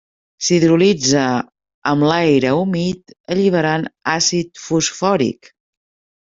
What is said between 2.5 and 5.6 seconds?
humit alliberant àcid fosfòric.